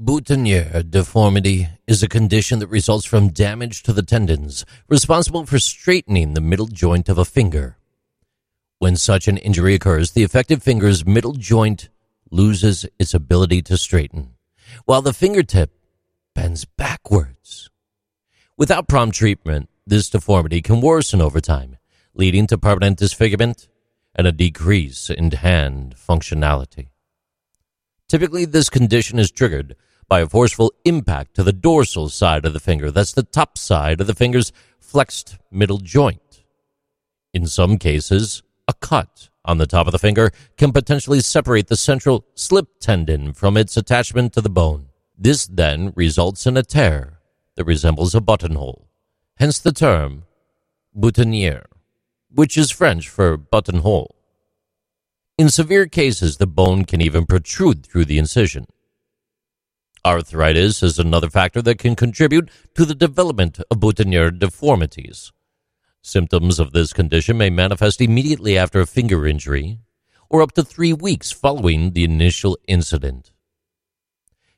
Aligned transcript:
Boutonniere 0.00 0.84
deformity 0.88 1.66
is 1.88 2.04
a 2.04 2.08
condition 2.08 2.60
that 2.60 2.68
results 2.68 3.04
from 3.04 3.30
damage 3.30 3.82
to 3.82 3.92
the 3.92 4.04
tendons 4.04 4.64
responsible 4.86 5.44
for 5.44 5.58
straightening 5.58 6.34
the 6.34 6.40
middle 6.40 6.68
joint 6.68 7.08
of 7.08 7.18
a 7.18 7.24
finger. 7.24 7.78
When 8.78 8.94
such 8.94 9.26
an 9.26 9.38
injury 9.38 9.74
occurs, 9.74 10.12
the 10.12 10.22
affected 10.22 10.62
finger's 10.62 11.04
middle 11.04 11.32
joint 11.32 11.88
loses 12.30 12.86
its 13.00 13.12
ability 13.12 13.60
to 13.62 13.76
straighten, 13.76 14.34
while 14.84 15.02
the 15.02 15.12
fingertip 15.12 15.72
bends 16.32 16.64
backwards. 16.64 17.68
Without 18.56 18.86
prompt 18.86 19.16
treatment, 19.16 19.68
this 19.84 20.08
deformity 20.08 20.62
can 20.62 20.80
worsen 20.80 21.20
over 21.20 21.40
time, 21.40 21.76
leading 22.14 22.46
to 22.46 22.56
permanent 22.56 22.98
disfigurement 22.98 23.68
and 24.14 24.28
a 24.28 24.32
decrease 24.32 25.10
in 25.10 25.32
hand 25.32 25.96
functionality. 25.96 26.90
Typically, 28.08 28.44
this 28.44 28.70
condition 28.70 29.18
is 29.18 29.32
triggered 29.32 29.74
by 30.08 30.20
a 30.20 30.28
forceful 30.28 30.72
impact 30.84 31.34
to 31.34 31.42
the 31.42 31.52
dorsal 31.52 32.08
side 32.08 32.44
of 32.44 32.54
the 32.54 32.60
finger. 32.60 32.90
That's 32.90 33.12
the 33.12 33.22
top 33.22 33.58
side 33.58 34.00
of 34.00 34.06
the 34.06 34.14
finger's 34.14 34.52
flexed 34.80 35.36
middle 35.50 35.78
joint. 35.78 36.44
In 37.34 37.46
some 37.46 37.76
cases, 37.76 38.42
a 38.66 38.72
cut 38.72 39.28
on 39.44 39.58
the 39.58 39.66
top 39.66 39.86
of 39.86 39.92
the 39.92 39.98
finger 39.98 40.30
can 40.56 40.72
potentially 40.72 41.20
separate 41.20 41.68
the 41.68 41.76
central 41.76 42.24
slip 42.34 42.80
tendon 42.80 43.32
from 43.32 43.56
its 43.56 43.76
attachment 43.76 44.32
to 44.32 44.40
the 44.40 44.50
bone. 44.50 44.86
This 45.16 45.46
then 45.46 45.92
results 45.94 46.46
in 46.46 46.56
a 46.56 46.62
tear 46.62 47.20
that 47.56 47.64
resembles 47.64 48.14
a 48.14 48.20
buttonhole, 48.20 48.88
hence 49.36 49.58
the 49.58 49.72
term 49.72 50.24
boutonniere, 50.94 51.66
which 52.30 52.56
is 52.56 52.70
French 52.70 53.08
for 53.08 53.36
buttonhole. 53.36 54.14
In 55.36 55.50
severe 55.50 55.86
cases, 55.86 56.36
the 56.36 56.46
bone 56.46 56.84
can 56.84 57.00
even 57.00 57.26
protrude 57.26 57.84
through 57.84 58.06
the 58.06 58.18
incision. 58.18 58.66
Arthritis 60.08 60.82
is 60.82 60.98
another 60.98 61.28
factor 61.28 61.60
that 61.60 61.78
can 61.78 61.94
contribute 61.94 62.50
to 62.74 62.86
the 62.86 62.94
development 62.94 63.60
of 63.70 63.78
boutonniere 63.78 64.30
deformities. 64.30 65.32
Symptoms 66.00 66.58
of 66.58 66.72
this 66.72 66.94
condition 66.94 67.36
may 67.36 67.50
manifest 67.50 68.00
immediately 68.00 68.56
after 68.56 68.80
a 68.80 68.86
finger 68.86 69.26
injury 69.26 69.80
or 70.30 70.40
up 70.40 70.52
to 70.52 70.64
three 70.64 70.94
weeks 70.94 71.30
following 71.30 71.92
the 71.92 72.04
initial 72.04 72.56
incident. 72.66 73.32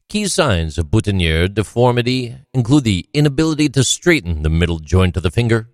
Key 0.09 0.29
signs 0.29 0.79
of 0.79 0.89
boutonniere 0.89 1.53
deformity 1.53 2.37
include 2.55 2.85
the 2.85 3.09
inability 3.13 3.69
to 3.71 3.83
straighten 3.83 4.43
the 4.43 4.49
middle 4.49 4.79
joint 4.79 5.17
of 5.17 5.25
the 5.25 5.33
finger 5.33 5.69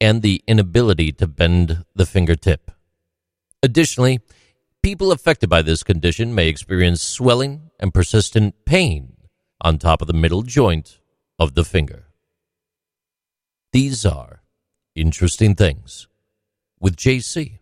and 0.00 0.22
the 0.22 0.40
inability 0.46 1.10
to 1.10 1.26
bend 1.26 1.84
the 1.96 2.06
fingertip. 2.06 2.70
Additionally, 3.60 4.20
People 4.84 5.12
affected 5.12 5.48
by 5.48 5.62
this 5.62 5.82
condition 5.82 6.34
may 6.34 6.46
experience 6.46 7.00
swelling 7.00 7.70
and 7.84 7.92
persistent 7.92 8.54
pain 8.64 9.14
on 9.60 9.76
top 9.76 10.00
of 10.00 10.06
the 10.06 10.14
middle 10.14 10.40
joint 10.40 11.00
of 11.38 11.52
the 11.52 11.66
finger. 11.66 12.06
These 13.72 14.06
are 14.06 14.40
interesting 14.94 15.54
things 15.54 16.08
with 16.80 16.96
JC. 16.96 17.58